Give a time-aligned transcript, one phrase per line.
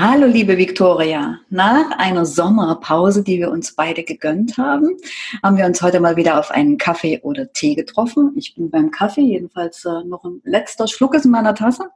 [0.00, 4.96] Hallo liebe Viktoria, nach einer Sommerpause, die wir uns beide gegönnt haben,
[5.42, 8.32] haben wir uns heute mal wieder auf einen Kaffee oder Tee getroffen.
[8.36, 11.88] Ich bin beim Kaffee, jedenfalls äh, noch ein letzter Schluck ist in meiner Tasse,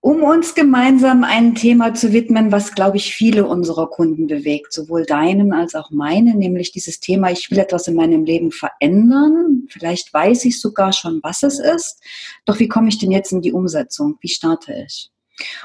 [0.00, 5.06] um uns gemeinsam ein Thema zu widmen, was, glaube ich, viele unserer Kunden bewegt, sowohl
[5.06, 9.62] deinen als auch meine, nämlich dieses Thema, ich will etwas in meinem Leben verändern.
[9.70, 12.02] Vielleicht weiß ich sogar schon, was es ist.
[12.44, 14.18] Doch wie komme ich denn jetzt in die Umsetzung?
[14.20, 15.10] Wie starte ich?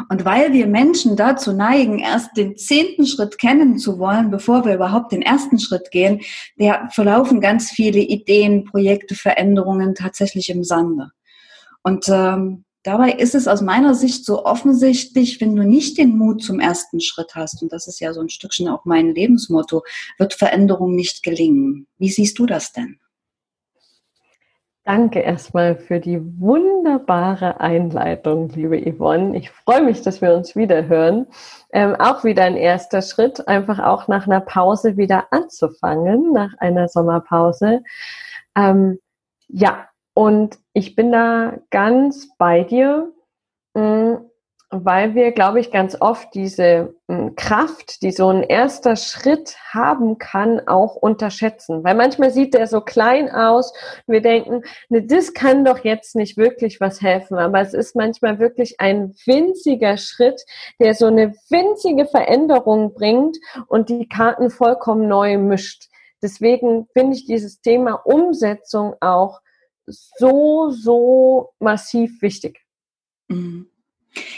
[0.09, 4.75] Und weil wir Menschen dazu neigen, erst den zehnten Schritt kennen zu wollen, bevor wir
[4.75, 6.21] überhaupt den ersten Schritt gehen,
[6.59, 11.11] der verlaufen ganz viele Ideen, Projekte, Veränderungen tatsächlich im Sande.
[11.83, 16.43] Und ähm, dabei ist es aus meiner Sicht so offensichtlich, wenn du nicht den Mut
[16.43, 19.83] zum ersten Schritt hast, und das ist ja so ein Stückchen auch mein Lebensmotto,
[20.17, 21.87] wird Veränderung nicht gelingen.
[21.97, 22.99] Wie siehst du das denn?
[24.85, 29.37] Danke erstmal für die wunderbare Einleitung, liebe Yvonne.
[29.37, 31.27] Ich freue mich, dass wir uns wieder hören.
[31.71, 36.89] Ähm, auch wieder ein erster Schritt, einfach auch nach einer Pause wieder anzufangen, nach einer
[36.89, 37.81] Sommerpause.
[38.57, 38.99] Ähm,
[39.47, 43.09] ja, und ich bin da ganz bei dir.
[43.75, 44.19] Mh,
[44.73, 50.17] weil wir, glaube ich, ganz oft diese hm, Kraft, die so ein erster Schritt haben
[50.17, 51.83] kann, auch unterschätzen.
[51.83, 53.73] Weil manchmal sieht der so klein aus
[54.07, 57.37] wir denken, ne, das kann doch jetzt nicht wirklich was helfen.
[57.37, 60.41] Aber es ist manchmal wirklich ein winziger Schritt,
[60.79, 65.89] der so eine winzige Veränderung bringt und die Karten vollkommen neu mischt.
[66.21, 69.41] Deswegen finde ich dieses Thema Umsetzung auch
[69.85, 72.61] so, so massiv wichtig.
[73.27, 73.67] Mhm.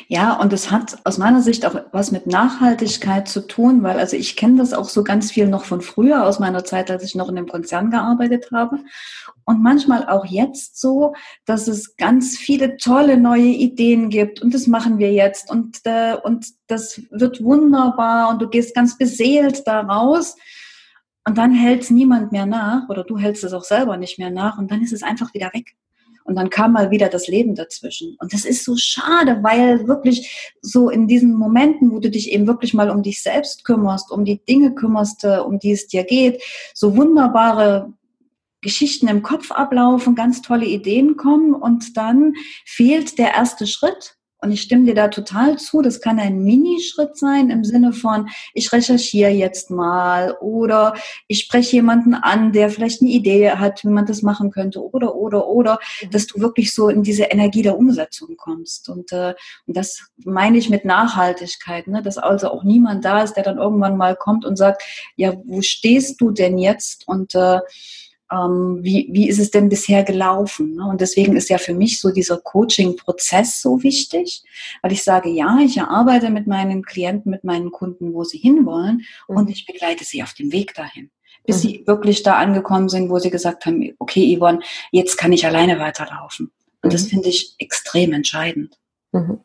[0.07, 4.15] Ja, und es hat aus meiner Sicht auch was mit Nachhaltigkeit zu tun, weil also
[4.15, 7.15] ich kenne das auch so ganz viel noch von früher aus meiner Zeit, als ich
[7.15, 8.79] noch in dem Konzern gearbeitet habe.
[9.43, 11.13] Und manchmal auch jetzt so,
[11.45, 16.15] dass es ganz viele tolle neue Ideen gibt und das machen wir jetzt und, äh,
[16.23, 20.37] und das wird wunderbar und du gehst ganz beseelt da raus.
[21.27, 24.59] Und dann hält niemand mehr nach oder du hältst es auch selber nicht mehr nach
[24.59, 25.75] und dann ist es einfach wieder weg.
[26.25, 28.18] Und dann kam mal wieder das Leben dazwischen.
[28.19, 32.47] Und das ist so schade, weil wirklich so in diesen Momenten, wo du dich eben
[32.47, 36.03] wirklich mal um dich selbst kümmerst, um die Dinge kümmerst, äh, um die es dir
[36.03, 36.41] geht,
[36.74, 37.94] so wunderbare
[38.62, 42.34] Geschichten im Kopf ablaufen, ganz tolle Ideen kommen und dann
[42.66, 44.18] fehlt der erste Schritt.
[44.41, 45.81] Und ich stimme dir da total zu.
[45.81, 50.94] Das kann ein Minischritt sein im Sinne von, ich recherchiere jetzt mal oder
[51.28, 55.16] ich spreche jemanden an, der vielleicht eine Idee hat, wie man das machen könnte oder,
[55.16, 56.12] oder, oder, mhm.
[56.12, 58.90] dass du wirklich so in diese Energie der Umsetzung kommst.
[58.90, 59.34] Und, äh,
[59.66, 62.01] und das meine ich mit Nachhaltigkeit, ne?
[62.01, 64.84] dass also auch niemand da ist, der dann irgendwann mal kommt und sagt,
[65.16, 67.07] ja, wo stehst du denn jetzt?
[67.07, 67.59] Und äh,
[68.35, 70.75] ähm, wie, wie ist es denn bisher gelaufen?
[70.75, 70.85] Ne?
[70.85, 74.44] Und deswegen ist ja für mich so dieser Coaching-Prozess so wichtig,
[74.81, 79.06] weil ich sage, ja, ich arbeite mit meinen Klienten, mit meinen Kunden, wo sie hinwollen
[79.28, 79.38] mhm.
[79.38, 81.09] und ich begleite sie auf dem Weg dahin
[81.47, 81.68] bis mhm.
[81.68, 85.79] sie wirklich da angekommen sind, wo sie gesagt haben, okay, Yvonne, jetzt kann ich alleine
[85.79, 86.51] weiterlaufen.
[86.81, 87.09] Und das mhm.
[87.09, 88.79] finde ich extrem entscheidend.
[89.12, 89.40] Mhm.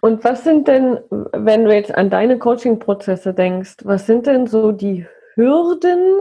[0.00, 4.72] Und was sind denn, wenn du jetzt an deine Coaching-Prozesse denkst, was sind denn so
[4.72, 6.20] die Hürden,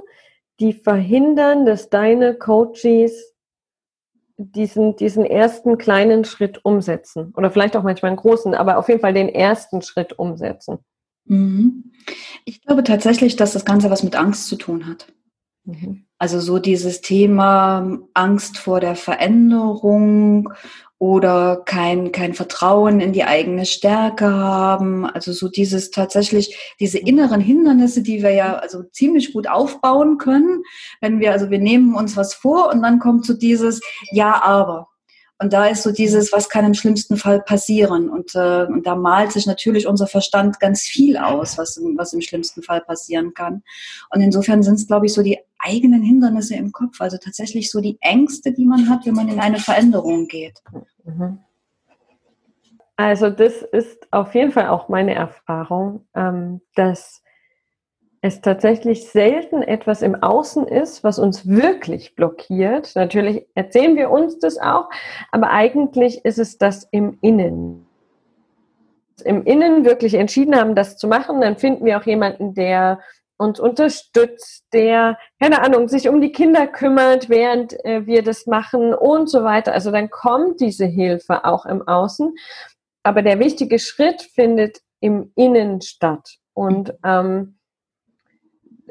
[0.60, 3.36] die verhindern, dass deine Coaches
[4.38, 7.34] diesen, diesen ersten kleinen Schritt umsetzen.
[7.36, 10.80] Oder vielleicht auch manchmal einen großen, aber auf jeden Fall den ersten Schritt umsetzen.
[11.26, 11.92] Mhm.
[12.46, 15.12] Ich glaube tatsächlich, dass das Ganze was mit Angst zu tun hat.
[15.66, 16.06] Mhm.
[16.18, 20.54] Also so dieses Thema Angst vor der Veränderung
[21.00, 25.06] oder kein, kein Vertrauen in die eigene Stärke haben.
[25.06, 30.62] Also so dieses tatsächlich, diese inneren Hindernisse, die wir ja also ziemlich gut aufbauen können,
[31.00, 34.90] wenn wir, also wir nehmen uns was vor und dann kommt so dieses Ja, aber.
[35.42, 38.10] Und da ist so dieses, was kann im schlimmsten Fall passieren?
[38.10, 42.20] Und, äh, und da malt sich natürlich unser Verstand ganz viel aus, was, was im
[42.20, 43.64] schlimmsten Fall passieren kann.
[44.10, 47.80] Und insofern sind es, glaube ich, so die eigenen Hindernisse im Kopf, also tatsächlich so
[47.80, 50.62] die Ängste, die man hat, wenn man in eine Veränderung geht.
[51.06, 51.40] Mhm.
[52.98, 57.24] Also das ist auf jeden Fall auch meine Erfahrung, ähm, dass
[58.22, 62.96] es tatsächlich selten etwas im Außen ist, was uns wirklich blockiert.
[62.96, 64.90] Natürlich erzählen wir uns das auch,
[65.32, 67.86] aber eigentlich ist es das im Innen.
[69.24, 73.00] Im Innen wirklich entschieden haben, das zu machen, dann finden wir auch jemanden, der
[73.38, 78.94] uns unterstützt, der, keine Ahnung, sich um die Kinder kümmert, während äh, wir das machen
[78.94, 79.72] und so weiter.
[79.74, 82.36] Also dann kommt diese Hilfe auch im Außen.
[83.04, 86.36] Aber der wichtige Schritt findet im Innen statt.
[86.54, 87.59] Und ähm,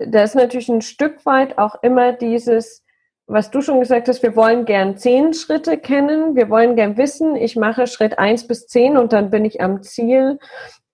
[0.07, 2.85] da ist natürlich ein Stück weit auch immer dieses,
[3.27, 7.37] was du schon gesagt hast, wir wollen gern zehn Schritte kennen, wir wollen gern wissen,
[7.37, 10.39] ich mache Schritt eins bis zehn und dann bin ich am Ziel.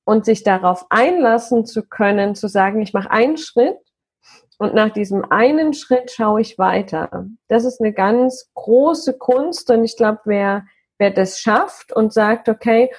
[0.04, 3.78] und sich darauf einlassen zu können, zu sagen, ich mache einen Schritt
[4.58, 7.26] und nach diesem einen Schritt schaue ich weiter.
[7.48, 10.66] Das ist eine ganz große Kunst und ich glaube, wer,
[10.98, 12.90] wer das schafft und sagt, okay,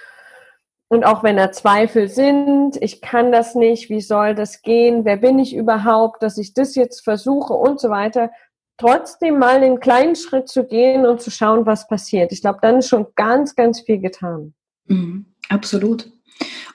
[0.95, 5.17] und auch wenn da Zweifel sind, ich kann das nicht, wie soll das gehen, wer
[5.17, 8.31] bin ich überhaupt, dass ich das jetzt versuche und so weiter,
[8.77, 12.31] trotzdem mal einen kleinen Schritt zu gehen und zu schauen, was passiert.
[12.31, 14.53] Ich glaube, dann ist schon ganz, ganz viel getan.
[14.87, 16.09] Mhm, absolut.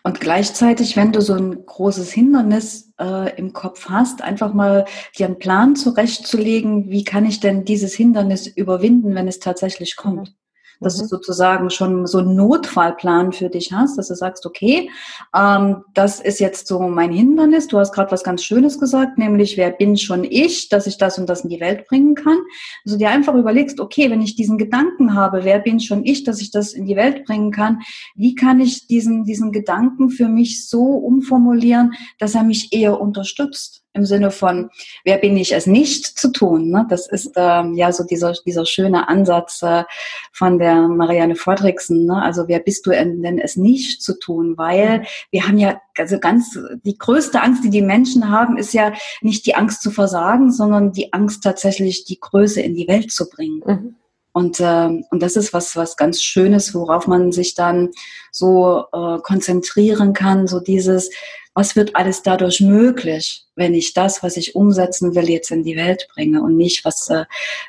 [0.03, 4.85] Und gleichzeitig, wenn du so ein großes Hindernis äh, im Kopf hast, einfach mal
[5.17, 10.35] dir einen Plan zurechtzulegen, wie kann ich denn dieses Hindernis überwinden, wenn es tatsächlich kommt
[10.81, 11.03] dass mhm.
[11.03, 14.91] du sozusagen schon so einen Notfallplan für dich hast, dass du sagst, okay,
[15.37, 17.69] ähm, das ist jetzt so mein Hindernis.
[17.69, 21.19] Du hast gerade was ganz Schönes gesagt, nämlich wer bin schon ich, dass ich das
[21.19, 22.39] und das in die Welt bringen kann.
[22.85, 26.41] Also dir einfach überlegst, okay, wenn ich diesen Gedanken habe, wer bin schon ich, dass
[26.41, 27.81] ich das in die Welt bringen kann,
[28.15, 33.83] wie kann ich diesen, diesen Gedanken für mich so umformulieren, dass er mich eher unterstützt?
[33.93, 34.71] Im Sinne von,
[35.05, 36.71] wer bin ich es nicht zu tun.
[36.71, 36.87] Ne?
[36.89, 39.85] Das ist ähm, ja so dieser, dieser schöne Ansatz äh,
[40.33, 42.07] von der Marianne Vordriksen.
[42.07, 42.23] Ne?
[42.23, 44.57] Also wer bist du denn es nicht zu tun?
[44.57, 48.93] Weil wir haben ja, also ganz, die größte Angst, die die Menschen haben, ist ja
[49.23, 53.29] nicht die Angst zu versagen, sondern die Angst tatsächlich die Größe in die Welt zu
[53.29, 53.63] bringen.
[53.67, 53.97] Mhm.
[54.33, 57.91] Und, äh, und das ist was, was ganz Schönes, worauf man sich dann
[58.31, 61.11] so äh, konzentrieren kann, so dieses,
[61.55, 65.77] was wird alles dadurch möglich, wenn ich das, was ich umsetzen will, jetzt in die
[65.77, 67.25] Welt bringe und nicht, was, äh,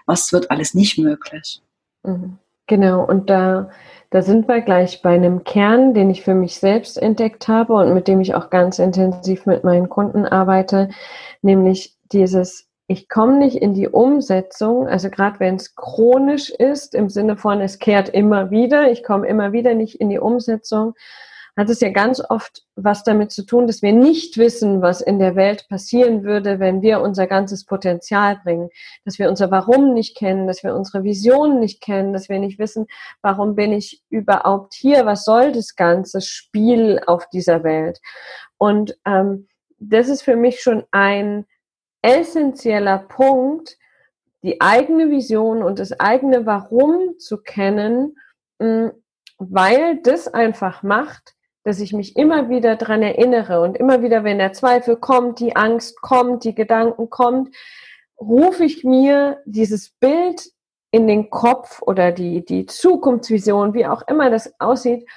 [0.06, 1.62] was wird alles nicht möglich.
[2.04, 2.38] Mhm.
[2.68, 3.70] Genau, und da,
[4.12, 7.94] da sind wir gleich bei einem Kern, den ich für mich selbst entdeckt habe und
[7.94, 10.90] mit dem ich auch ganz intensiv mit meinen Kunden arbeite,
[11.42, 17.10] nämlich dieses ich komme nicht in die Umsetzung, also gerade wenn es chronisch ist, im
[17.10, 20.94] Sinne von, es kehrt immer wieder, ich komme immer wieder nicht in die Umsetzung,
[21.56, 25.20] hat es ja ganz oft was damit zu tun, dass wir nicht wissen, was in
[25.20, 28.70] der Welt passieren würde, wenn wir unser ganzes Potenzial bringen,
[29.06, 32.60] dass wir unser Warum nicht kennen, dass wir unsere Vision nicht kennen, dass wir nicht
[32.60, 32.88] wissen,
[33.22, 38.02] warum bin ich überhaupt hier, was soll das ganze Spiel auf dieser Welt.
[38.58, 39.48] Und ähm,
[39.80, 41.46] das ist für mich schon ein
[42.02, 43.78] essentieller Punkt,
[44.44, 48.18] die eigene Vision und das eigene Warum zu kennen,
[48.60, 48.88] mm,
[49.38, 54.40] weil das einfach macht, dass ich mich immer wieder dran erinnere und immer wieder, wenn
[54.40, 57.56] der Zweifel kommt, die Angst kommt, die Gedanken kommt,
[58.20, 60.52] rufe ich mir dieses Bild
[60.92, 65.08] in den Kopf oder die, die Zukunftsvision, wie auch immer das aussieht,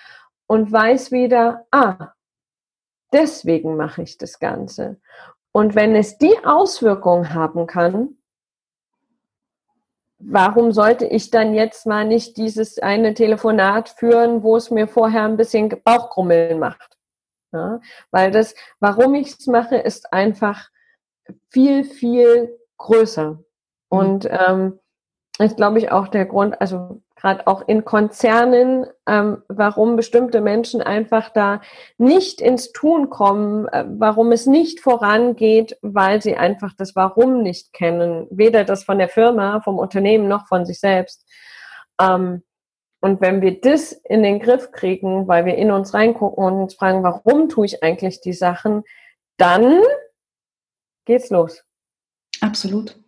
[0.46, 2.12] und weiß wieder, ah,
[3.12, 5.00] deswegen mache ich das Ganze.
[5.56, 8.16] Und wenn es die Auswirkung haben kann,
[10.18, 15.22] warum sollte ich dann jetzt mal nicht dieses eine Telefonat führen, wo es mir vorher
[15.22, 16.98] ein bisschen Bauchkrummeln macht?
[17.52, 17.80] Ja,
[18.10, 20.70] weil das, warum ich es mache, ist einfach
[21.50, 23.30] viel, viel größer.
[23.30, 23.40] Mhm.
[23.88, 24.80] Und ähm,
[25.38, 30.80] ist, glaube ich, auch der Grund, also gerade auch in Konzernen, ähm, warum bestimmte Menschen
[30.80, 31.60] einfach da
[31.98, 37.72] nicht ins Tun kommen, äh, warum es nicht vorangeht, weil sie einfach das Warum nicht
[37.72, 41.26] kennen, weder das von der Firma, vom Unternehmen noch von sich selbst.
[42.00, 42.42] Ähm,
[43.00, 46.74] und wenn wir das in den Griff kriegen, weil wir in uns reingucken und uns
[46.74, 48.84] fragen, warum tue ich eigentlich die Sachen,
[49.36, 49.82] dann
[51.04, 51.64] geht's los.
[52.40, 53.03] Absolut.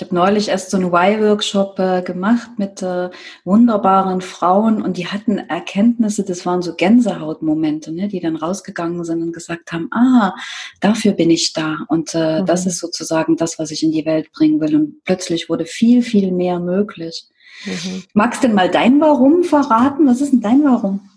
[0.00, 3.10] Ich habe neulich erst so einen Y-Workshop äh, gemacht mit äh,
[3.44, 9.20] wunderbaren Frauen und die hatten Erkenntnisse, das waren so Gänsehautmomente, ne, die dann rausgegangen sind
[9.20, 10.34] und gesagt haben, ah,
[10.80, 12.46] dafür bin ich da und äh, mhm.
[12.46, 14.74] das ist sozusagen das, was ich in die Welt bringen will.
[14.74, 17.26] Und plötzlich wurde viel, viel mehr möglich.
[17.66, 18.02] Mhm.
[18.14, 20.06] Magst du denn mal dein Warum verraten?
[20.06, 21.10] Was ist denn dein Warum?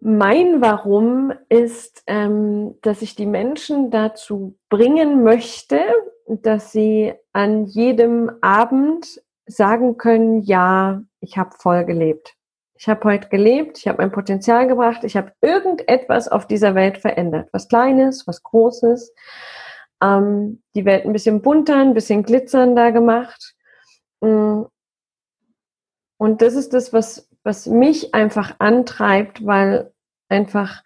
[0.00, 5.78] Mein Warum ist, ähm, dass ich die Menschen dazu bringen möchte,
[6.28, 12.34] dass sie an jedem Abend sagen können, ja, ich habe voll gelebt.
[12.78, 16.98] Ich habe heute gelebt, ich habe mein Potenzial gebracht, ich habe irgendetwas auf dieser Welt
[16.98, 17.48] verändert.
[17.52, 19.14] Was Kleines, was Großes.
[20.02, 23.54] Ähm, die Welt ein bisschen bunter, ein bisschen glitzernder gemacht.
[24.20, 24.64] Mm.
[26.18, 29.92] Und das ist das, was, was mich einfach antreibt, weil
[30.28, 30.82] einfach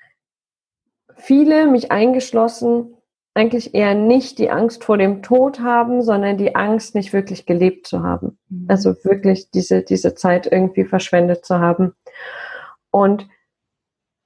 [1.16, 2.96] viele, mich eingeschlossen,
[3.34, 7.86] eigentlich eher nicht die Angst vor dem Tod haben, sondern die Angst, nicht wirklich gelebt
[7.86, 8.38] zu haben.
[8.48, 8.66] Mhm.
[8.68, 11.94] Also wirklich diese, diese Zeit irgendwie verschwendet zu haben.
[12.90, 13.28] Und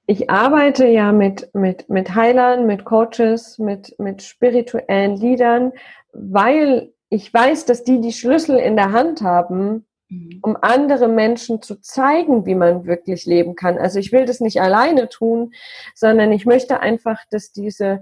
[0.07, 5.71] ich arbeite ja mit, mit, mit Heilern, mit Coaches, mit, mit spirituellen Leadern,
[6.13, 10.39] weil ich weiß, dass die die Schlüssel in der Hand haben, mhm.
[10.41, 13.77] um andere Menschen zu zeigen, wie man wirklich leben kann.
[13.77, 15.53] Also ich will das nicht alleine tun,
[15.93, 18.01] sondern ich möchte einfach, dass diese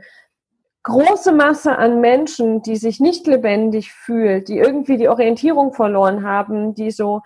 [0.84, 6.75] große Masse an Menschen, die sich nicht lebendig fühlt, die irgendwie die Orientierung verloren haben,
[6.75, 7.22] die so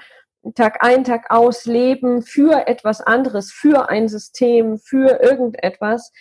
[0.56, 6.12] Tag ein, Tag aus leben für etwas anderes, für ein System, für irgendetwas,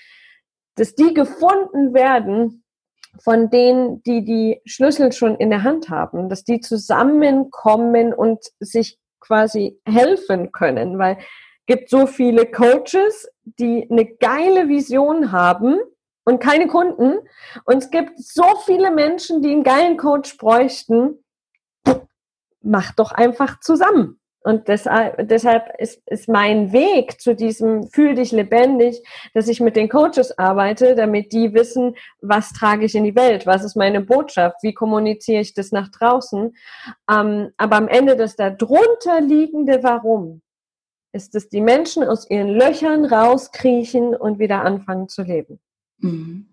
[0.75, 2.65] dass die gefunden werden
[3.23, 8.99] von denen, die die Schlüssel schon in der Hand haben, dass die zusammenkommen und sich
[9.21, 15.79] quasi helfen können, weil es gibt so viele Coaches, die eine geile Vision haben
[16.27, 17.21] und keine Kunden
[17.65, 21.25] und es gibt so viele Menschen, die einen geilen Coach bräuchten.
[22.61, 24.21] Macht doch einfach zusammen.
[24.41, 29.03] Und deshalb, ist, ist mein Weg zu diesem Fühl dich lebendig,
[29.35, 33.45] dass ich mit den Coaches arbeite, damit die wissen, was trage ich in die Welt,
[33.45, 36.57] was ist meine Botschaft, wie kommuniziere ich das nach draußen.
[37.11, 40.43] Ähm, aber am Ende das darunter liegende Warum
[41.13, 45.59] ist es, die Menschen aus ihren Löchern rauskriechen und wieder anfangen zu leben.
[45.99, 46.47] Mhm.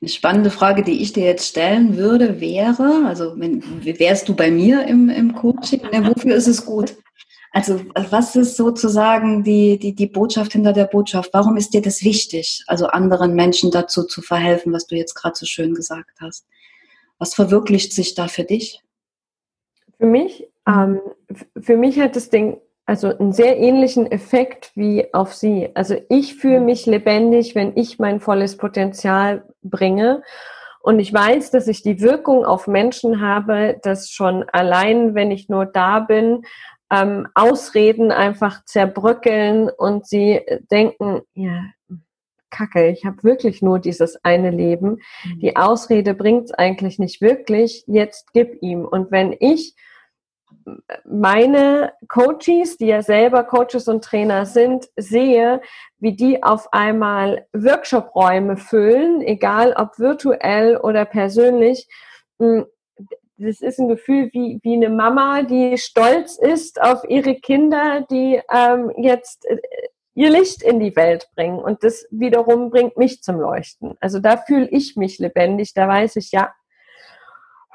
[0.00, 4.50] Eine spannende Frage, die ich dir jetzt stellen würde, wäre, also wenn, wärst du bei
[4.50, 6.96] mir im, im Coaching, ne, wofür ist es gut?
[7.50, 11.30] Also was ist sozusagen die, die, die Botschaft hinter der Botschaft?
[11.32, 15.36] Warum ist dir das wichtig, also anderen Menschen dazu zu verhelfen, was du jetzt gerade
[15.36, 16.46] so schön gesagt hast?
[17.18, 18.82] Was verwirklicht sich da für dich?
[19.98, 21.00] Für mich, ähm,
[21.60, 25.70] für mich hat das Ding also einen sehr ähnlichen Effekt wie auf sie.
[25.74, 26.66] Also ich fühle mhm.
[26.66, 30.22] mich lebendig, wenn ich mein volles Potenzial bringe.
[30.80, 35.48] Und ich weiß, dass ich die Wirkung auf Menschen habe, dass schon allein, wenn ich
[35.48, 36.42] nur da bin,
[36.92, 41.64] ähm, Ausreden einfach zerbröckeln und sie denken, ja,
[42.50, 45.00] Kacke, ich habe wirklich nur dieses eine Leben.
[45.24, 45.38] Mhm.
[45.40, 47.84] Die Ausrede bringt es eigentlich nicht wirklich.
[47.86, 48.84] Jetzt gib ihm.
[48.84, 49.74] Und wenn ich
[51.04, 55.60] meine Coaches, die ja selber Coaches und Trainer sind, sehe,
[55.98, 61.88] wie die auf einmal Workshop-Räume füllen, egal ob virtuell oder persönlich.
[62.38, 62.66] Hm,
[63.36, 68.40] das ist ein Gefühl wie, wie eine Mama, die stolz ist auf ihre Kinder, die
[68.52, 69.58] ähm, jetzt äh,
[70.14, 71.58] ihr Licht in die Welt bringen.
[71.58, 73.96] Und das wiederum bringt mich zum Leuchten.
[74.00, 76.54] Also da fühle ich mich lebendig, da weiß ich, ja,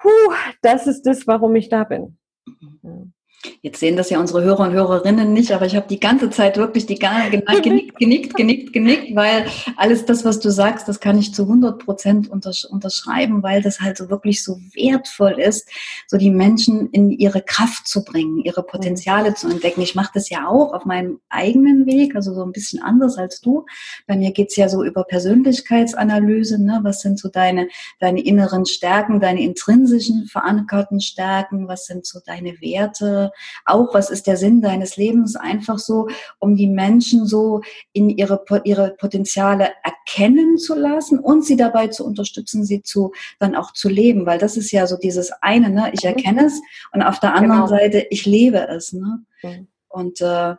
[0.02, 2.19] puh, das ist das, warum ich da bin.
[2.58, 3.14] Mhm.
[3.62, 6.58] Jetzt sehen das ja unsere Hörer und Hörerinnen nicht, aber ich habe die ganze Zeit
[6.58, 7.00] wirklich die
[7.62, 9.46] genickt, genickt, genickt, genickt, weil
[9.78, 13.98] alles das, was du sagst, das kann ich zu 100 Prozent unterschreiben, weil das halt
[13.98, 15.70] so wirklich so wertvoll ist,
[16.08, 19.82] so die Menschen in ihre Kraft zu bringen, ihre Potenziale zu entdecken.
[19.82, 23.40] Ich mache das ja auch auf meinem eigenen Weg, also so ein bisschen anders als
[23.40, 23.66] du.
[24.06, 26.80] Bei mir geht's ja so über Persönlichkeitsanalyse, ne?
[26.84, 27.70] was sind so deine,
[28.00, 33.29] deine inneren Stärken, deine intrinsischen verankerten Stärken, was sind so deine Werte,
[33.66, 36.08] auch, was ist der Sinn deines Lebens, einfach so,
[36.40, 37.62] um die Menschen so
[37.94, 43.56] in ihre, ihre Potenziale erkennen zu lassen und sie dabei zu unterstützen, sie zu, dann
[43.56, 46.62] auch zu leben, weil das ist ja so dieses eine, ne, ich erkenne es
[46.94, 47.68] und auf der anderen genau.
[47.68, 49.24] Seite, ich lebe es, ne?
[49.44, 49.68] Mhm.
[49.88, 50.56] Und, äh,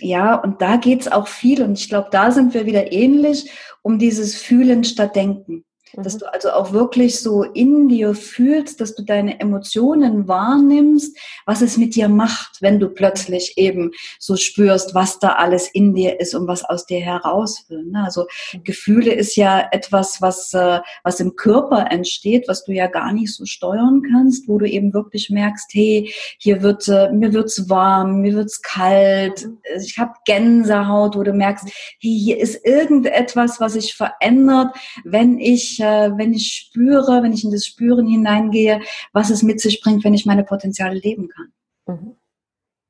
[0.00, 3.50] ja, und da geht's auch viel und ich glaube, da sind wir wieder ähnlich
[3.82, 5.64] um dieses Fühlen statt Denken.
[5.94, 6.18] Dass mhm.
[6.20, 11.16] du also auch wirklich so in dir fühlst, dass du deine Emotionen wahrnimmst,
[11.46, 15.94] was es mit dir macht, wenn du plötzlich eben so spürst, was da alles in
[15.94, 17.84] dir ist und was aus dir heraus will.
[17.84, 18.04] Ne?
[18.04, 18.64] Also mhm.
[18.64, 23.34] Gefühle ist ja etwas, was, äh, was im Körper entsteht, was du ja gar nicht
[23.34, 28.20] so steuern kannst, wo du eben wirklich merkst, hey, hier wird, äh, mir wird's warm,
[28.20, 29.58] mir wird's kalt, mhm.
[29.80, 31.66] ich habe Gänsehaut, wo du merkst,
[32.00, 37.44] hey, hier ist irgendetwas, was sich verändert, wenn ich äh, wenn ich spüre, wenn ich
[37.44, 38.80] in das Spüren hineingehe,
[39.12, 41.52] was es mit sich bringt, wenn ich meine Potenziale leben kann.
[41.86, 42.16] Mhm.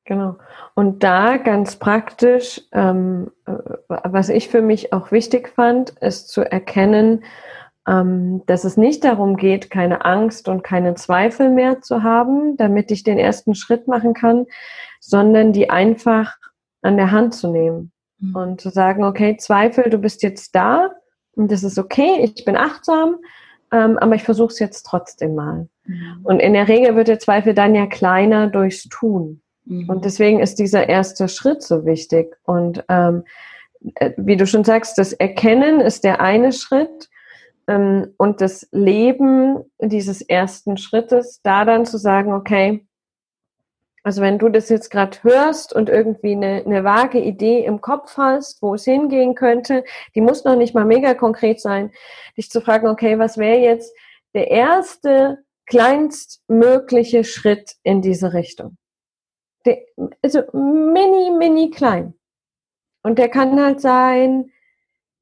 [0.04, 0.38] Genau.
[0.74, 3.52] Und da ganz praktisch, ähm, äh,
[3.86, 7.22] was ich für mich auch wichtig fand, ist zu erkennen,
[7.86, 12.90] ähm, dass es nicht darum geht, keine Angst und keine Zweifel mehr zu haben, damit
[12.90, 14.46] ich den ersten Schritt machen kann,
[15.00, 16.36] sondern die einfach
[16.82, 18.36] an der Hand zu nehmen mhm.
[18.36, 20.90] und zu sagen, okay, Zweifel, du bist jetzt da,
[21.40, 23.16] und das ist okay, ich bin achtsam,
[23.72, 25.68] ähm, aber ich versuche es jetzt trotzdem mal.
[25.86, 26.20] Mhm.
[26.22, 29.40] Und in der Regel wird der Zweifel dann ja kleiner durchs Tun.
[29.64, 29.88] Mhm.
[29.88, 32.36] Und deswegen ist dieser erste Schritt so wichtig.
[32.44, 33.24] Und ähm,
[33.94, 37.08] äh, wie du schon sagst, das Erkennen ist der eine Schritt.
[37.66, 42.86] Ähm, und das Leben dieses ersten Schrittes, da dann zu sagen, okay,
[44.02, 48.16] also wenn du das jetzt gerade hörst und irgendwie eine, eine vage Idee im Kopf
[48.16, 51.92] hast, wo es hingehen könnte, die muss noch nicht mal mega konkret sein,
[52.36, 53.94] dich zu fragen, okay, was wäre jetzt
[54.34, 58.76] der erste kleinstmögliche Schritt in diese Richtung.
[59.64, 59.78] Der,
[60.22, 62.14] also mini, mini klein.
[63.02, 64.52] Und der kann halt sein,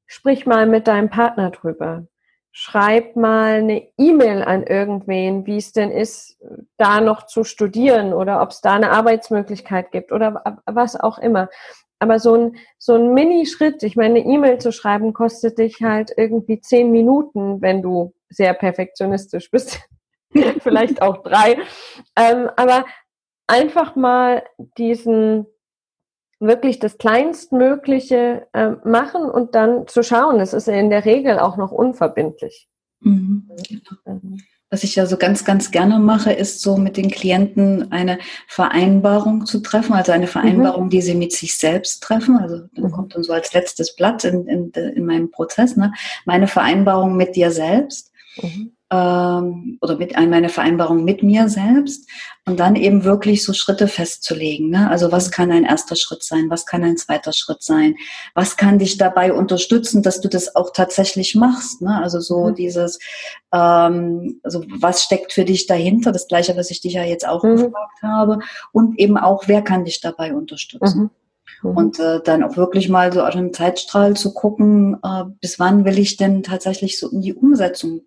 [0.07, 2.07] sprich mal mit deinem Partner drüber.
[2.51, 6.37] Schreib mal eine E-Mail an irgendwen, wie es denn ist,
[6.77, 11.49] da noch zu studieren oder ob es da eine Arbeitsmöglichkeit gibt oder was auch immer.
[11.99, 16.11] Aber so ein, so ein Mini-Schritt, ich meine, eine E-Mail zu schreiben, kostet dich halt
[16.15, 19.81] irgendwie zehn Minuten, wenn du sehr perfektionistisch bist.
[20.61, 21.57] Vielleicht auch drei.
[22.15, 22.85] Ähm, aber
[23.47, 24.43] einfach mal
[24.77, 25.45] diesen
[26.39, 30.39] wirklich das Kleinstmögliche äh, machen und dann zu schauen.
[30.39, 32.69] Es ist in der Regel auch noch unverbindlich.
[33.01, 33.49] Mhm.
[34.69, 39.45] Was ich ja so ganz, ganz gerne mache, ist so mit den Klienten eine Vereinbarung
[39.45, 40.89] zu treffen, also eine Vereinbarung, mhm.
[40.89, 42.37] die sie mit sich selbst treffen.
[42.37, 42.91] Also dann mhm.
[42.91, 45.91] kommt dann so als letztes Blatt in, in, in meinem Prozess, ne?
[46.25, 48.11] meine Vereinbarung mit dir selbst.
[48.41, 52.09] Mhm ähm, oder mit meine Vereinbarung mit mir selbst
[52.45, 54.69] und dann eben wirklich so Schritte festzulegen.
[54.69, 54.89] Ne?
[54.89, 56.49] Also was kann ein erster Schritt sein?
[56.49, 57.95] Was kann ein zweiter Schritt sein?
[58.33, 61.81] Was kann dich dabei unterstützen, dass du das auch tatsächlich machst?
[61.81, 62.01] Ne?
[62.01, 62.55] Also so mhm.
[62.55, 62.97] dieses,
[63.53, 66.11] ähm, also was steckt für dich dahinter?
[66.11, 67.57] Das gleiche, was ich dich ja jetzt auch mhm.
[67.57, 68.39] gefragt habe.
[68.71, 71.01] Und eben auch, wer kann dich dabei unterstützen?
[71.01, 71.09] Mhm.
[71.61, 71.77] Mhm.
[71.77, 75.85] Und äh, dann auch wirklich mal so auf einem Zeitstrahl zu gucken, äh, bis wann
[75.85, 78.01] will ich denn tatsächlich so in die Umsetzung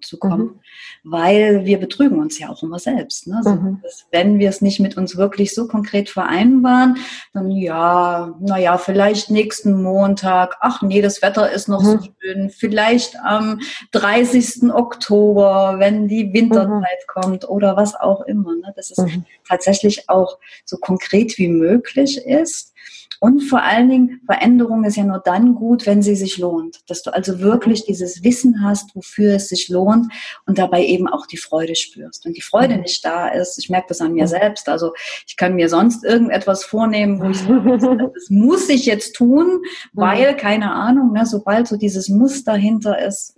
[0.00, 0.60] zu kommen, mhm.
[1.04, 3.26] weil wir betrügen uns ja auch immer selbst.
[3.26, 3.36] Ne?
[3.38, 3.82] Also, mhm.
[4.10, 6.98] wenn wir es nicht mit uns wirklich so konkret vereinbaren,
[7.32, 11.86] dann ja, naja, vielleicht nächsten Montag, ach nee, das Wetter ist noch mhm.
[11.86, 13.60] so schön, vielleicht am
[13.92, 14.72] 30.
[14.72, 17.20] Oktober, wenn die Winterzeit mhm.
[17.20, 18.54] kommt oder was auch immer.
[18.54, 18.72] Ne?
[18.76, 19.24] Dass es mhm.
[19.48, 22.72] tatsächlich auch so konkret wie möglich ist
[23.20, 26.80] und vor allen Dingen, Veränderung ist ja nur dann gut, wenn sie sich lohnt.
[26.88, 30.12] Dass du also wirklich dieses Wissen hast, wofür es sich lohnt
[30.46, 32.26] und dabei eben auch die Freude spürst.
[32.26, 32.82] Und die Freude mhm.
[32.82, 34.28] nicht da ist, ich merke das an mir mhm.
[34.28, 34.68] selbst.
[34.68, 34.92] Also
[35.26, 39.66] ich kann mir sonst irgendetwas vornehmen, wo ich sage, das muss ich jetzt tun, mhm.
[39.94, 43.36] weil, keine Ahnung, ne, sobald so dieses Muss dahinter ist,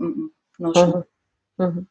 [0.58, 1.86] nur schon.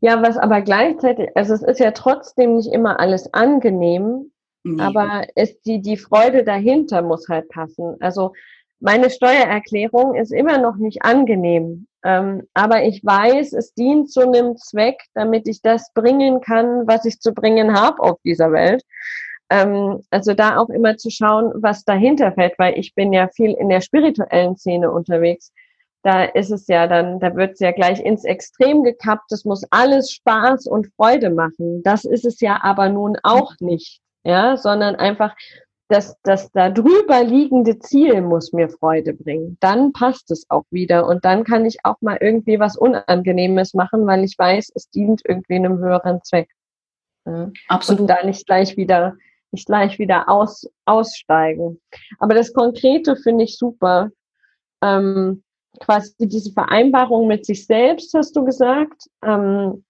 [0.00, 4.32] Ja, was aber gleichzeitig, also es ist ja trotzdem nicht immer alles angenehm,
[4.64, 4.82] Nee.
[4.82, 7.96] Aber ist die, die Freude dahinter muss halt passen.
[8.00, 8.32] Also
[8.80, 11.86] meine Steuererklärung ist immer noch nicht angenehm.
[12.04, 17.04] Ähm, aber ich weiß, es dient zu einem Zweck, damit ich das bringen kann, was
[17.04, 18.82] ich zu bringen habe auf dieser Welt.
[19.50, 23.52] Ähm, also da auch immer zu schauen, was dahinter fällt, weil ich bin ja viel
[23.52, 25.52] in der spirituellen Szene unterwegs.
[26.04, 29.32] Da ist es ja dann, da wird es ja gleich ins Extrem gekappt.
[29.32, 31.82] Es muss alles Spaß und Freude machen.
[31.82, 35.34] Das ist es ja aber nun auch nicht ja, sondern einfach
[35.88, 39.56] das, das da drüber liegende Ziel muss mir Freude bringen.
[39.60, 44.06] Dann passt es auch wieder und dann kann ich auch mal irgendwie was Unangenehmes machen,
[44.06, 46.50] weil ich weiß, es dient irgendwie einem höheren Zweck.
[47.24, 47.50] Ja.
[47.68, 48.02] Absolut.
[48.02, 49.16] Und da nicht gleich wieder,
[49.50, 51.80] nicht gleich wieder aus, aussteigen.
[52.18, 54.10] Aber das Konkrete finde ich super.
[54.82, 55.42] Ähm,
[55.80, 59.04] quasi diese Vereinbarung mit sich selbst, hast du gesagt.
[59.24, 59.84] Ähm,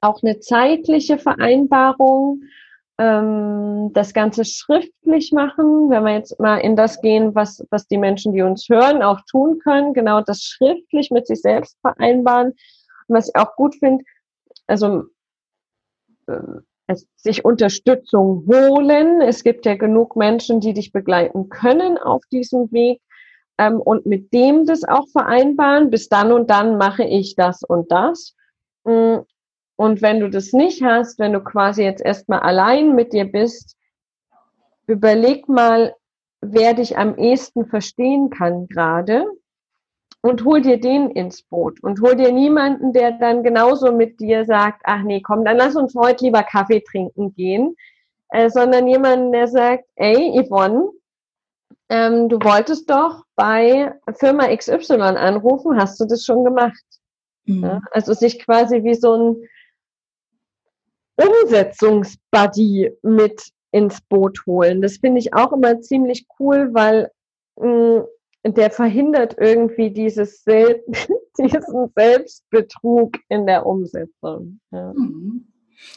[0.00, 2.42] auch eine zeitliche Vereinbarung
[2.98, 7.98] ähm, das Ganze schriftlich machen, wenn wir jetzt mal in das gehen, was, was die
[7.98, 12.48] Menschen, die uns hören, auch tun können, genau das schriftlich mit sich selbst vereinbaren.
[13.06, 14.04] Und was ich auch gut finde,
[14.66, 15.04] also
[16.26, 16.60] äh,
[17.16, 19.20] sich Unterstützung holen.
[19.20, 23.00] Es gibt ja genug Menschen, die dich begleiten können auf diesem Weg
[23.58, 25.90] ähm, und mit dem das auch vereinbaren.
[25.90, 28.34] Bis dann und dann mache ich das und das.
[29.78, 33.76] Und wenn du das nicht hast, wenn du quasi jetzt erstmal allein mit dir bist,
[34.88, 35.94] überleg mal,
[36.40, 39.24] wer dich am ehesten verstehen kann gerade
[40.20, 44.44] und hol dir den ins Boot und hol dir niemanden, der dann genauso mit dir
[44.46, 47.76] sagt, ach nee, komm, dann lass uns heute lieber Kaffee trinken gehen,
[48.30, 50.90] äh, sondern jemanden, der sagt, ey, Yvonne,
[51.88, 56.82] ähm, du wolltest doch bei Firma XY anrufen, hast du das schon gemacht?
[57.44, 57.62] Mhm.
[57.62, 59.48] Ja, also sich quasi wie so ein
[61.18, 64.80] Umsetzungsbuddy mit ins Boot holen.
[64.80, 67.10] Das finde ich auch immer ziemlich cool, weil
[67.56, 70.82] mh, mm, der verhindert irgendwie dieses Sel
[71.38, 74.60] diesen Selbstbetrug in der Umsetzung.
[74.70, 74.92] Ja.
[74.94, 75.47] Mhm.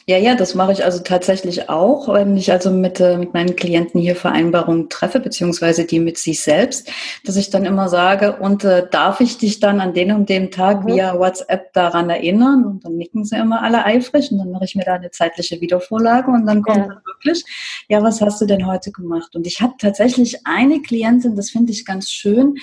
[0.06, 3.54] Ja, ja, das mache ich also tatsächlich auch, wenn ich also mit, äh, mit meinen
[3.54, 6.90] Klienten hier Vereinbarungen treffe, beziehungsweise die mit sich selbst,
[7.24, 10.50] dass ich dann immer sage, und äh, darf ich dich dann an den und dem
[10.50, 10.88] Tag mhm.
[10.88, 12.64] via WhatsApp daran erinnern?
[12.64, 15.60] Und dann nicken sie immer alle eifrig und dann mache ich mir da eine zeitliche
[15.60, 16.86] Wiedervorlage und dann kommt ja.
[16.88, 17.44] dann wirklich,
[17.88, 19.36] ja, was hast du denn heute gemacht?
[19.36, 22.56] Und ich habe tatsächlich eine Klientin, das finde ich ganz schön,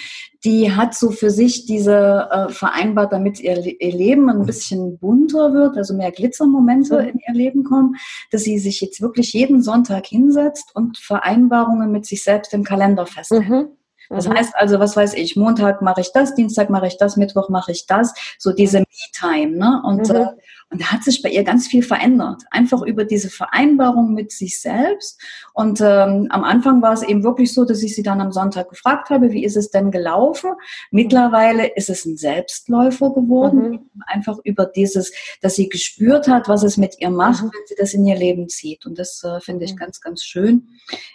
[0.45, 5.53] die hat so für sich diese äh, vereinbart, damit ihr, ihr Leben ein bisschen bunter
[5.53, 7.09] wird, also mehr Glitzermomente mhm.
[7.09, 7.95] in ihr Leben kommen,
[8.31, 13.05] dass sie sich jetzt wirklich jeden Sonntag hinsetzt und Vereinbarungen mit sich selbst im Kalender
[13.05, 13.49] festhält.
[13.49, 13.67] Mhm.
[14.09, 14.33] Das mhm.
[14.33, 17.71] heißt also, was weiß ich, Montag mache ich das, Dienstag mache ich das, Mittwoch mache
[17.71, 19.57] ich das, so diese Me-Time.
[19.57, 19.81] Ne?
[19.85, 20.15] Und, mhm.
[20.15, 20.27] äh,
[20.71, 22.43] und da hat sich bei ihr ganz viel verändert.
[22.51, 25.19] Einfach über diese Vereinbarung mit sich selbst.
[25.53, 28.69] Und ähm, am Anfang war es eben wirklich so, dass ich sie dann am Sonntag
[28.69, 30.51] gefragt habe, wie ist es denn gelaufen?
[30.91, 33.69] Mittlerweile ist es ein Selbstläufer geworden.
[33.71, 33.89] Mhm.
[34.05, 37.51] Einfach über dieses, dass sie gespürt hat, was es mit ihr macht, mhm.
[37.51, 38.85] wenn sie das in ihr Leben zieht.
[38.85, 39.77] Und das äh, finde ich mhm.
[39.77, 40.67] ganz, ganz schön.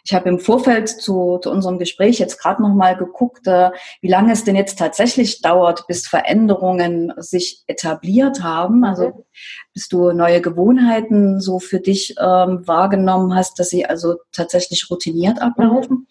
[0.04, 4.08] Ich habe im Vorfeld zu, zu unserem Gespräch jetzt gerade noch mal geguckt, äh, wie
[4.08, 8.84] lange es denn jetzt tatsächlich dauert, bis Veränderungen sich etabliert haben.
[8.84, 9.24] Also mhm
[9.72, 15.40] bis du neue Gewohnheiten so für dich ähm, wahrgenommen hast, dass sie also tatsächlich routiniert
[15.40, 15.96] ablaufen.
[15.96, 16.06] Mhm.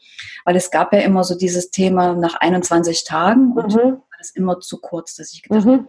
[0.46, 3.80] Weil es gab ja immer so dieses Thema nach 21 Tagen und mhm.
[3.80, 5.72] war das immer zu kurz, dass ich gedacht mhm.
[5.72, 5.88] habe,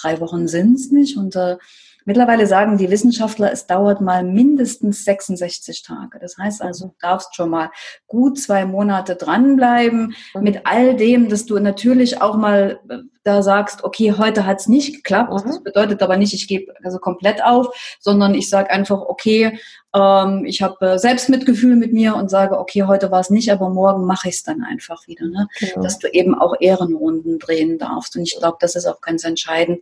[0.00, 1.16] drei Wochen sind es nicht.
[1.16, 1.56] Und äh,
[2.04, 6.18] Mittlerweile sagen die Wissenschaftler, es dauert mal mindestens 66 Tage.
[6.18, 7.70] Das heißt also, du darfst schon mal
[8.06, 10.42] gut zwei Monate dranbleiben mhm.
[10.42, 14.94] mit all dem, dass du natürlich auch mal äh, da sagst, okay, heute hat's nicht
[14.96, 15.32] geklappt.
[15.32, 15.48] Mhm.
[15.48, 17.68] Das bedeutet aber nicht, ich gebe also komplett auf,
[18.00, 19.58] sondern ich sage einfach, okay,
[19.94, 23.68] ähm, ich habe äh, Selbstmitgefühl mit mir und sage, okay, heute war es nicht, aber
[23.68, 25.26] morgen mache ich es dann einfach wieder.
[25.26, 25.48] Ne?
[25.58, 25.82] Genau.
[25.82, 28.16] Dass du eben auch Ehrenrunden drehen darfst.
[28.16, 29.80] Und ich glaube, das ist auch ganz entscheidend,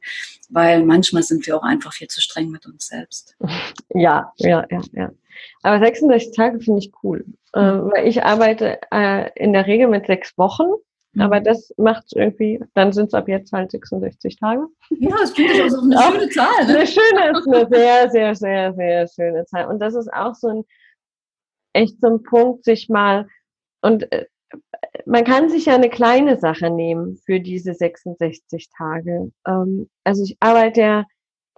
[0.48, 3.36] weil manchmal sind wir auch einfach viel zu streng mit uns selbst.
[3.92, 5.10] Ja, ja, ja, ja.
[5.62, 10.06] Aber 36 Tage finde ich cool, äh, weil ich arbeite äh, in der Regel mit
[10.06, 10.68] sechs Wochen.
[11.14, 11.22] Mhm.
[11.22, 14.68] Aber das macht es irgendwie, dann sind es ab jetzt halt 66 Tage.
[14.90, 16.66] Ja, das finde ich auch so eine auch schöne Zahl.
[16.66, 16.76] Ne?
[16.76, 19.66] Eine schöne, ist eine sehr, sehr, sehr, sehr schöne Zahl.
[19.66, 20.64] Und das ist auch so ein,
[21.72, 23.26] echt so ein Punkt, sich mal,
[23.82, 24.26] und äh,
[25.06, 29.32] man kann sich ja eine kleine Sache nehmen für diese 66 Tage.
[29.46, 31.04] Ähm, also ich arbeite ja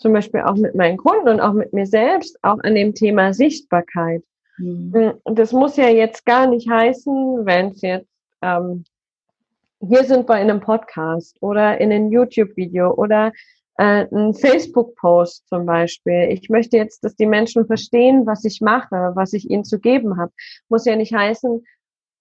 [0.03, 3.33] zum Beispiel auch mit meinen Kunden und auch mit mir selbst auch an dem Thema
[3.33, 4.23] Sichtbarkeit.
[4.59, 5.15] Mhm.
[5.23, 8.09] Und das muss ja jetzt gar nicht heißen, wenn es jetzt
[8.43, 8.85] ähm,
[9.81, 13.33] hier sind wir in einem Podcast oder in einem YouTube-Video oder
[13.79, 16.29] äh, ein Facebook-Post zum Beispiel.
[16.31, 20.19] Ich möchte jetzt, dass die Menschen verstehen, was ich mache, was ich ihnen zu geben
[20.19, 20.33] habe.
[20.69, 21.65] Muss ja nicht heißen,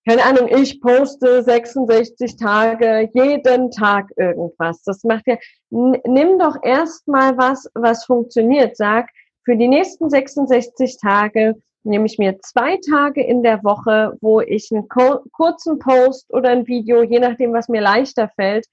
[0.08, 4.82] keine Ahnung, ich poste 66 Tage, jeden Tag irgendwas.
[4.84, 5.38] Das macht ja,
[5.70, 8.78] nimm doch erstmal was, was funktioniert.
[8.78, 9.10] Sag,
[9.44, 14.70] für die nächsten 66 Tage nehme ich mir zwei Tage in der Woche, wo ich
[14.72, 18.66] einen kurzen Post oder ein Video, je nachdem, was mir leichter fällt,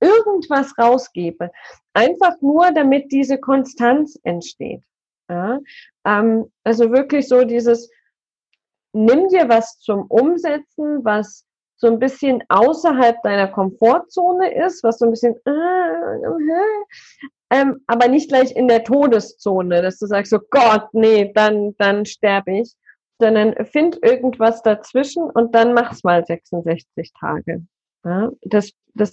[0.00, 1.50] irgendwas rausgebe.
[1.94, 4.82] Einfach nur, damit diese Konstanz entsteht.
[5.28, 5.60] Ja?
[6.04, 7.90] Ähm, also wirklich so dieses,
[8.96, 11.44] nimm dir was zum Umsetzen, was
[11.76, 16.56] so ein bisschen außerhalb deiner Komfortzone ist, was so ein bisschen, äh, äh,
[17.50, 22.06] ähm, aber nicht gleich in der Todeszone, dass du sagst, so Gott, nee, dann, dann
[22.06, 22.74] sterbe ich,
[23.18, 27.62] sondern find irgendwas dazwischen und dann mach's mal 66 Tage.
[28.04, 29.12] Ja, das, das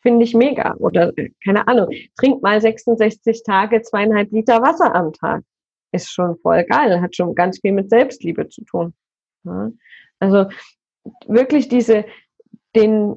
[0.00, 0.74] finde ich mega.
[0.78, 1.12] Oder
[1.44, 5.42] keine Ahnung, trink mal 66 Tage zweieinhalb Liter Wasser am Tag.
[5.92, 8.94] Ist schon voll geil, hat schon ganz viel mit Selbstliebe zu tun.
[9.48, 9.70] Ja,
[10.20, 10.50] also
[11.26, 12.04] wirklich diese,
[12.74, 13.16] den,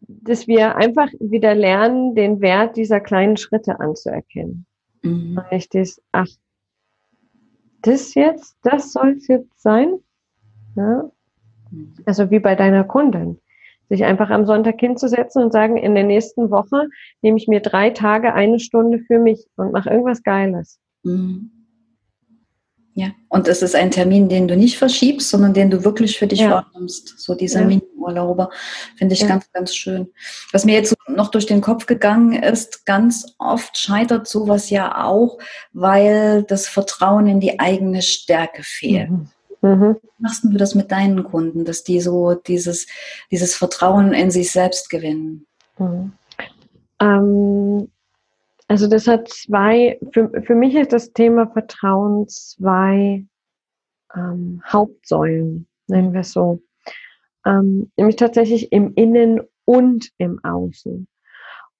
[0.00, 4.66] dass wir einfach wieder lernen, den Wert dieser kleinen Schritte anzuerkennen.
[5.02, 5.38] Mhm.
[5.38, 6.28] Und nicht das, ach,
[7.82, 9.98] das jetzt, das soll es jetzt sein?
[10.76, 11.10] Ja?
[12.06, 13.40] Also wie bei deiner Kundin.
[13.88, 16.88] Sich einfach am Sonntag hinzusetzen und sagen, in der nächsten Woche
[17.22, 20.78] nehme ich mir drei Tage eine Stunde für mich und mache irgendwas Geiles.
[21.04, 21.57] Mhm.
[22.98, 26.26] Ja, und es ist ein Termin, den du nicht verschiebst, sondern den du wirklich für
[26.26, 26.50] dich ja.
[26.50, 27.16] wahrnimmst.
[27.20, 27.66] So dieser ja.
[27.66, 28.50] Mini-Urlauber
[28.96, 29.28] finde ich ja.
[29.28, 30.08] ganz, ganz schön.
[30.50, 35.38] Was mir jetzt noch durch den Kopf gegangen ist, ganz oft scheitert sowas ja auch,
[35.72, 39.10] weil das Vertrauen in die eigene Stärke fehlt.
[39.10, 39.28] Mhm.
[39.60, 39.96] Mhm.
[40.02, 42.88] Wie machst du das mit deinen Kunden, dass die so dieses,
[43.30, 45.46] dieses Vertrauen in sich selbst gewinnen?
[45.78, 46.14] Mhm.
[47.00, 47.88] Ähm,
[48.68, 53.24] also das hat zwei, für, für mich ist das Thema Vertrauen zwei
[54.14, 56.62] ähm, Hauptsäulen, nennen wir es so.
[57.46, 61.08] Ähm, nämlich tatsächlich im Innen und im Außen.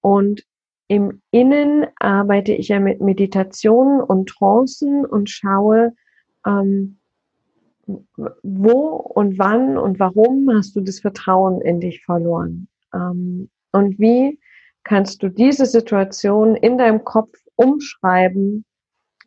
[0.00, 0.44] Und
[0.88, 5.92] im Innen arbeite ich ja mit Meditationen und Trancen und schaue,
[6.46, 6.98] ähm,
[8.42, 12.68] wo und wann und warum hast du das Vertrauen in dich verloren?
[12.94, 14.38] Ähm, und wie
[14.88, 18.64] kannst du diese Situation in deinem Kopf umschreiben,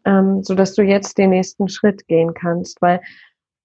[0.06, 3.00] ähm, so dass du jetzt den nächsten Schritt gehen kannst, weil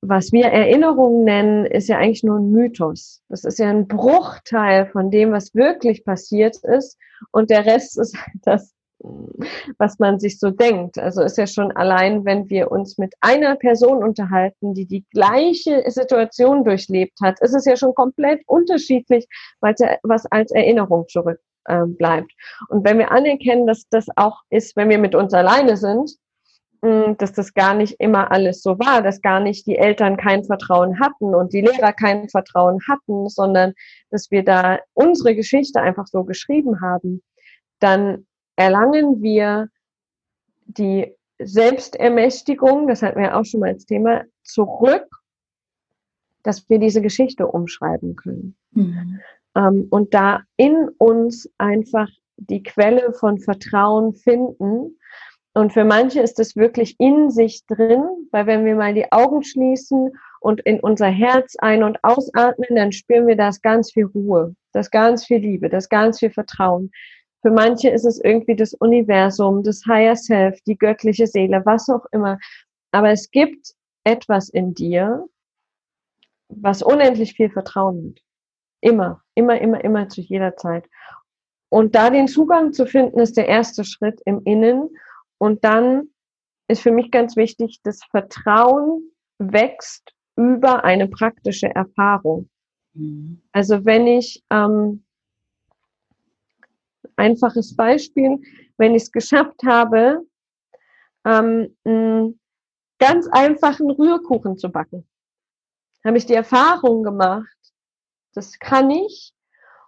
[0.03, 3.23] was wir Erinnerungen nennen, ist ja eigentlich nur ein Mythos.
[3.31, 6.99] Das ist ja ein Bruchteil von dem, was wirklich passiert ist.
[7.33, 8.75] Und der Rest ist das,
[9.79, 10.99] was man sich so denkt.
[10.99, 15.83] Also ist ja schon allein, wenn wir uns mit einer Person unterhalten, die die gleiche
[15.91, 19.27] Situation durchlebt hat, ist es ja schon komplett unterschiedlich,
[19.61, 22.33] was als Erinnerung zurück ähm, bleibt.
[22.69, 26.11] Und wenn wir anerkennen, dass das auch ist, wenn wir mit uns alleine sind,
[26.83, 31.01] dass das gar nicht immer alles so war, dass gar nicht die Eltern kein Vertrauen
[31.01, 33.73] hatten und die Lehrer kein Vertrauen hatten, sondern
[34.11, 37.23] dass wir da unsere Geschichte einfach so geschrieben haben,
[37.81, 38.27] dann
[38.57, 39.69] erlangen wir
[40.67, 45.09] die Selbstermächtigung, das hatten wir auch schon mal als Thema, zurück,
[46.43, 48.57] dass wir diese Geschichte umschreiben können.
[48.73, 49.21] Mhm.
[49.57, 54.99] Ähm, und da in uns einfach die Quelle von Vertrauen finden.
[55.55, 59.43] Und für manche ist es wirklich in sich drin, weil wenn wir mal die Augen
[59.43, 64.55] schließen und in unser Herz ein- und ausatmen, dann spüren wir das ganz viel Ruhe,
[64.73, 66.91] das ganz viel Liebe, das ganz viel Vertrauen.
[67.41, 72.05] Für manche ist es irgendwie das Universum, das Higher Self, die göttliche Seele, was auch
[72.13, 72.39] immer.
[72.93, 73.73] Aber es gibt
[74.05, 75.25] etwas in dir,
[76.49, 78.26] was unendlich viel Vertrauen hat.
[78.81, 80.89] Immer, immer, immer, immer zu jeder Zeit.
[81.69, 84.91] Und da den Zugang zu finden, ist der erste Schritt im Innen.
[85.39, 86.09] Und dann
[86.69, 92.49] ist für mich ganz wichtig, das Vertrauen wächst über eine praktische Erfahrung.
[92.95, 93.43] Mhm.
[93.53, 95.05] Also wenn ich ähm,
[97.17, 98.41] einfaches Beispiel,
[98.77, 100.27] wenn ich es geschafft habe,
[101.25, 102.41] ähm, einen
[102.99, 105.07] ganz einfachen Rührkuchen zu backen,
[106.05, 107.49] habe ich die Erfahrung gemacht,
[108.37, 109.33] das kann ich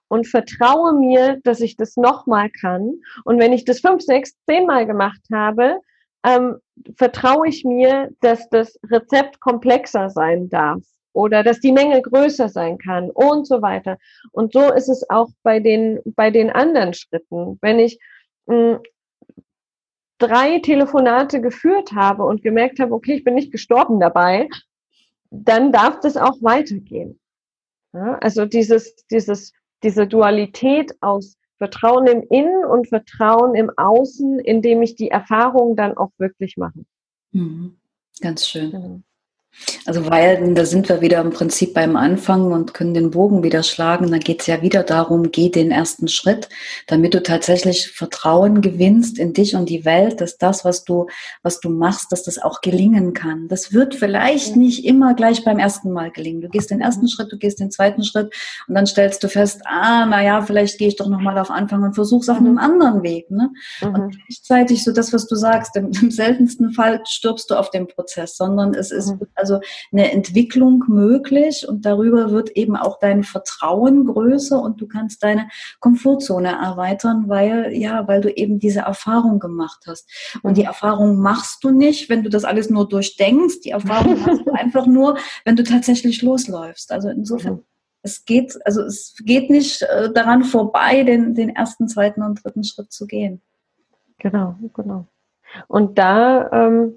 [0.08, 3.00] und vertraue mir, dass ich das nochmal kann.
[3.24, 5.80] Und wenn ich das fünf, sechs, zehnmal gemacht habe,
[6.24, 6.56] ähm,
[6.96, 10.82] vertraue ich mir, dass das Rezept komplexer sein darf
[11.12, 13.98] oder dass die Menge größer sein kann und so weiter.
[14.32, 17.58] Und so ist es auch bei den, bei den anderen Schritten.
[17.60, 17.98] Wenn ich
[18.48, 18.80] hm,
[20.18, 24.48] drei Telefonate geführt habe und gemerkt habe, okay, ich bin nicht gestorben dabei,
[25.30, 27.20] dann darf das auch weitergehen.
[27.92, 34.82] Ja, also dieses, dieses, diese Dualität aus Vertrauen im Innen und Vertrauen im Außen, indem
[34.82, 36.84] ich die Erfahrung dann auch wirklich mache.
[37.32, 37.78] Mhm.
[38.20, 38.70] Ganz schön.
[38.70, 39.00] Genau.
[39.86, 43.62] Also weil, da sind wir wieder im Prinzip beim Anfang und können den Bogen wieder
[43.62, 44.10] schlagen.
[44.10, 46.48] Da geht es ja wieder darum, geh den ersten Schritt,
[46.86, 51.06] damit du tatsächlich Vertrauen gewinnst in dich und die Welt, dass das, was du,
[51.42, 53.48] was du machst, dass das auch gelingen kann.
[53.48, 56.42] Das wird vielleicht nicht immer gleich beim ersten Mal gelingen.
[56.42, 57.08] Du gehst den ersten mhm.
[57.08, 58.32] Schritt, du gehst den zweiten Schritt
[58.68, 61.94] und dann stellst du fest, ah, naja, vielleicht gehe ich doch nochmal auf Anfang und
[61.94, 62.58] versuch's auf einem mhm.
[62.58, 63.30] anderen Weg.
[63.30, 63.50] Ne?
[63.80, 63.94] Mhm.
[63.94, 67.86] Und gleichzeitig so das, was du sagst, im, im, seltensten Fall stirbst du auf dem
[67.86, 69.26] Prozess, sondern es ist, mhm.
[69.38, 69.60] Also
[69.92, 75.48] eine Entwicklung möglich und darüber wird eben auch dein Vertrauen größer und du kannst deine
[75.80, 80.08] Komfortzone erweitern, weil, ja, weil du eben diese Erfahrung gemacht hast.
[80.42, 83.60] Und die Erfahrung machst du nicht, wenn du das alles nur durchdenkst.
[83.64, 86.92] Die Erfahrung machst du einfach nur, wenn du tatsächlich losläufst.
[86.92, 87.64] Also insofern mhm.
[88.02, 92.64] es geht, also es geht nicht äh, daran vorbei, den, den ersten, zweiten und dritten
[92.64, 93.42] Schritt zu gehen.
[94.18, 95.06] Genau, genau.
[95.68, 96.94] Und da ähm,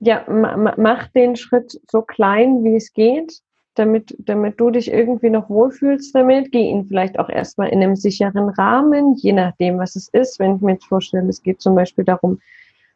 [0.00, 3.40] ja, mach den Schritt so klein, wie es geht,
[3.74, 6.52] damit, damit du dich irgendwie noch wohlfühlst damit.
[6.52, 10.38] Geh ihn vielleicht auch erstmal in einem sicheren Rahmen, je nachdem, was es ist.
[10.38, 12.40] Wenn ich mir jetzt vorstelle, es geht zum Beispiel darum,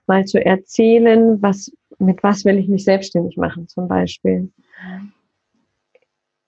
[0.06, 4.50] mal zu erzählen, was, mit was will ich mich selbstständig machen, zum Beispiel.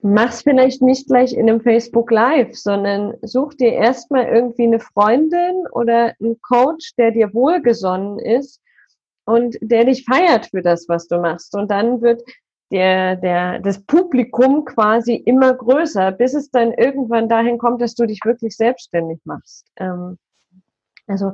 [0.00, 5.66] Mach's vielleicht nicht gleich in einem Facebook Live, sondern such dir erstmal irgendwie eine Freundin
[5.72, 8.60] oder einen Coach, der dir wohlgesonnen ist,
[9.26, 11.54] und der dich feiert für das, was du machst.
[11.54, 12.22] Und dann wird
[12.70, 18.06] der, der, das Publikum quasi immer größer, bis es dann irgendwann dahin kommt, dass du
[18.06, 19.66] dich wirklich selbstständig machst.
[19.76, 20.18] Ähm,
[21.06, 21.32] also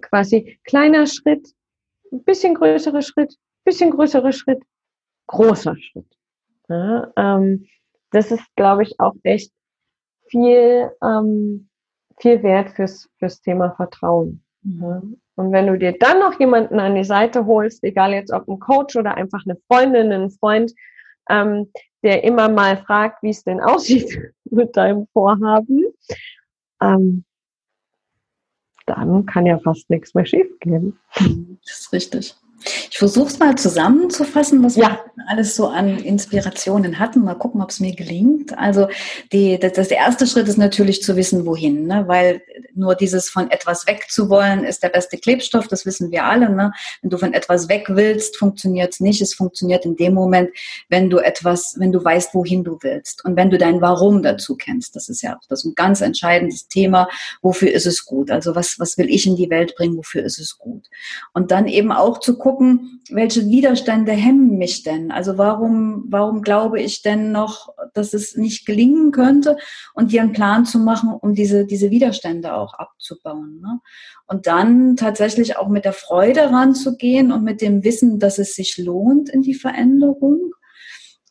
[0.00, 1.54] quasi kleiner Schritt,
[2.10, 4.62] bisschen größerer Schritt, bisschen größerer Schritt,
[5.26, 6.16] großer Schritt.
[6.68, 7.66] Ja, ähm,
[8.10, 9.52] das ist, glaube ich, auch echt
[10.28, 11.68] viel, ähm,
[12.18, 14.44] viel wert fürs, fürs Thema Vertrauen.
[14.62, 15.20] Mhm.
[15.36, 18.60] Und wenn du dir dann noch jemanden an die Seite holst, egal jetzt ob ein
[18.60, 20.72] Coach oder einfach eine Freundin, ein Freund,
[21.28, 21.70] ähm,
[22.02, 25.84] der immer mal fragt, wie es denn aussieht mit deinem Vorhaben,
[26.80, 27.24] ähm,
[28.86, 30.98] dann kann ja fast nichts mehr schiefgehen.
[31.64, 32.36] Das ist richtig.
[32.90, 34.88] Ich versuche es mal zusammenzufassen, was ja.
[34.88, 37.24] wir alles so an Inspirationen hatten.
[37.24, 38.56] Mal gucken, ob es mir gelingt.
[38.56, 38.88] Also
[39.32, 42.04] die, das, das, der erste Schritt ist natürlich zu wissen, wohin, ne?
[42.06, 42.42] weil
[42.74, 46.50] nur dieses von etwas wegzuwollen ist der beste Klebstoff, das wissen wir alle.
[46.50, 46.72] Ne?
[47.02, 49.20] Wenn du von etwas weg willst, funktioniert es nicht.
[49.20, 50.50] Es funktioniert in dem Moment,
[50.88, 54.56] wenn du etwas, wenn du weißt, wohin du willst und wenn du dein Warum dazu
[54.56, 54.96] kennst.
[54.96, 57.08] Das ist ja auch das ein ganz entscheidendes Thema.
[57.42, 58.30] Wofür ist es gut?
[58.30, 59.96] Also was, was will ich in die Welt bringen?
[59.96, 60.88] Wofür ist es gut?
[61.32, 65.10] Und dann eben auch zu gucken, welche Widerstände hemmen mich denn?
[65.10, 69.56] Also warum, warum glaube ich denn noch, dass es nicht gelingen könnte?
[69.94, 73.62] Und dir einen Plan zu machen, um diese, diese Widerstände auch abzubauen.
[73.62, 73.80] Ne?
[74.26, 78.76] Und dann tatsächlich auch mit der Freude ranzugehen und mit dem Wissen, dass es sich
[78.76, 80.52] lohnt in die Veränderung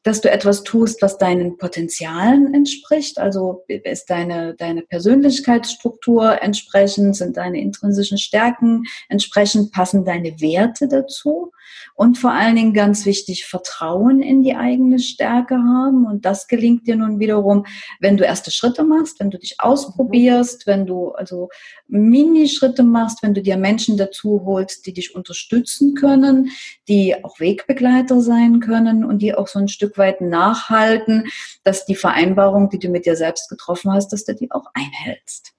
[0.04, 3.18] dass du etwas tust, was deinen Potenzialen entspricht.
[3.18, 11.52] Also ist deine, deine Persönlichkeitsstruktur entsprechend, sind deine intrinsischen Stärken entsprechend, passen deine Werte dazu.
[11.96, 16.06] Und vor allen Dingen ganz wichtig, Vertrauen in die eigene Stärke haben.
[16.06, 17.66] Und das gelingt dir nun wiederum,
[18.00, 21.50] wenn du erste Schritte machst, wenn du dich ausprobierst, wenn du also
[21.88, 26.50] Minischritte machst, wenn du dir Menschen dazu holst, die dich unterstützen können,
[26.88, 31.30] die auch Wegbegleiter sein können und die auch so ein Stück weit nachhalten,
[31.64, 35.54] dass die Vereinbarung, die du mit dir selbst getroffen hast, dass du die auch einhältst.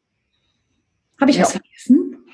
[1.20, 1.42] Habe ich ja.
[1.44, 2.27] was vergessen?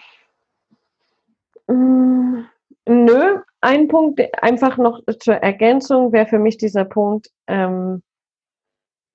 [1.67, 2.45] Mm,
[2.89, 8.03] nö, ein Punkt einfach noch zur Ergänzung wäre für mich dieser Punkt, ähm,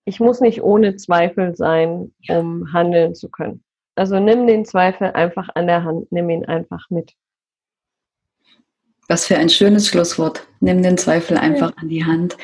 [0.07, 3.63] ich muss nicht ohne Zweifel sein, um handeln zu können.
[3.95, 7.13] Also nimm den Zweifel einfach an der Hand, nimm ihn einfach mit.
[9.07, 10.47] Was für ein schönes Schlusswort.
[10.59, 11.77] Nimm den Zweifel einfach ja.
[11.77, 12.37] an die Hand.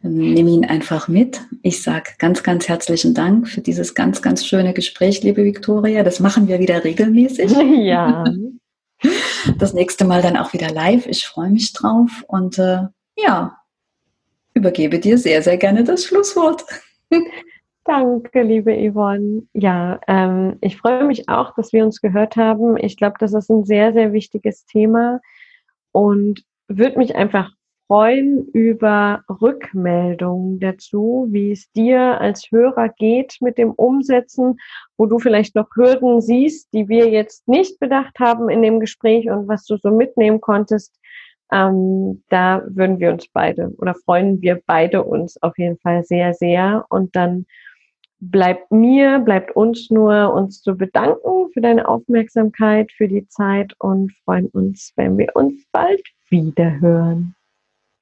[0.00, 1.42] Nimm ihn einfach mit.
[1.62, 6.02] Ich sage ganz, ganz herzlichen Dank für dieses ganz, ganz schöne Gespräch, liebe Viktoria.
[6.02, 7.52] Das machen wir wieder regelmäßig.
[7.86, 8.24] Ja.
[9.58, 11.06] Das nächste Mal dann auch wieder live.
[11.06, 13.58] Ich freue mich drauf und äh, ja,
[14.54, 16.64] übergebe dir sehr, sehr gerne das Schlusswort.
[17.84, 19.42] Danke, liebe Yvonne.
[19.52, 22.76] Ja, ähm, ich freue mich auch, dass wir uns gehört haben.
[22.78, 25.20] Ich glaube, das ist ein sehr, sehr wichtiges Thema
[25.96, 27.52] und würde mich einfach
[27.86, 34.58] freuen über Rückmeldungen dazu, wie es dir als Hörer geht mit dem Umsetzen,
[34.98, 39.30] wo du vielleicht noch Hürden siehst, die wir jetzt nicht bedacht haben in dem Gespräch
[39.30, 40.94] und was du so mitnehmen konntest.
[41.50, 46.34] Ähm, da würden wir uns beide oder freuen wir beide uns auf jeden Fall sehr,
[46.34, 46.84] sehr.
[46.90, 47.46] Und dann
[48.20, 54.12] bleibt mir, bleibt uns nur, uns zu bedanken für deine Aufmerksamkeit, für die Zeit und
[54.24, 57.35] freuen uns, wenn wir uns bald wieder hören.